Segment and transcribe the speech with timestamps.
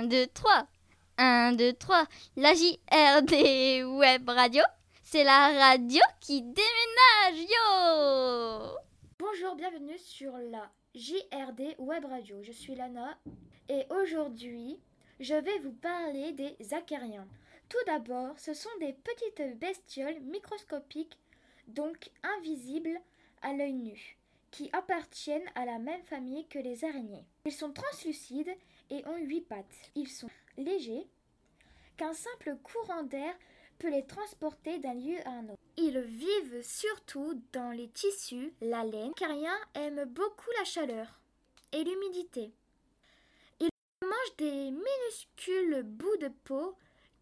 [0.00, 0.66] 1, 2, 3.
[1.18, 2.06] 1, 2, 3.
[2.36, 4.62] La JRD Web Radio,
[5.02, 8.78] c'est la radio qui déménage, yo
[9.18, 12.42] Bonjour, bienvenue sur la JRD Web Radio.
[12.42, 13.18] Je suis Lana
[13.68, 14.80] et aujourd'hui,
[15.18, 17.28] je vais vous parler des acariens.
[17.68, 21.18] Tout d'abord, ce sont des petites bestioles microscopiques,
[21.68, 22.98] donc invisibles
[23.42, 24.19] à l'œil nu
[24.50, 27.26] qui appartiennent à la même famille que les araignées.
[27.46, 28.54] Ils sont translucides
[28.90, 29.90] et ont huit pattes.
[29.94, 31.06] Ils sont légers,
[31.96, 33.34] qu'un simple courant d'air
[33.78, 35.60] peut les transporter d'un lieu à un autre.
[35.76, 39.12] Ils vivent surtout dans les tissus, la laine.
[39.14, 41.20] Cariens aiment beaucoup la chaleur
[41.72, 42.52] et l'humidité.
[43.60, 43.68] Ils
[44.02, 46.74] mangent des minuscules bouts de peau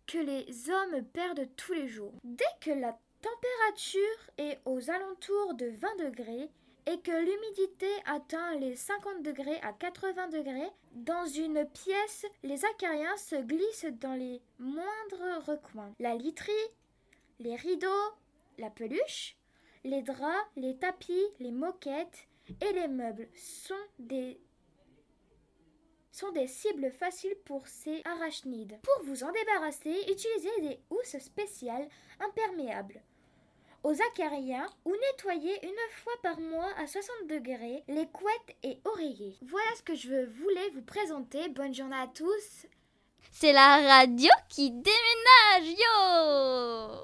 [0.06, 2.14] que les hommes perdent tous les jours.
[2.24, 6.50] Dès que la température est aux alentours de 20 degrés,
[6.91, 13.16] et que l'humidité atteint les 50 degrés à 80 degrés, dans une pièce, les acariens
[13.19, 15.92] se glissent dans les moindres recoins.
[15.98, 16.53] La literie,
[17.41, 17.89] les rideaux,
[18.56, 19.36] la peluche,
[19.84, 22.27] les draps, les tapis, les moquettes
[22.62, 24.41] et les meubles sont des
[26.11, 28.81] sont des cibles faciles pour ces arachnides.
[28.83, 33.00] Pour vous en débarrasser, utilisez des housses spéciales imperméables
[33.83, 39.37] aux acariens ou nettoyer une fois par mois à 60 degrés les couettes et oreillers.
[39.43, 41.48] Voilà ce que je voulais vous présenter.
[41.48, 42.67] Bonne journée à tous.
[43.31, 46.97] C'est la radio qui déménage, yo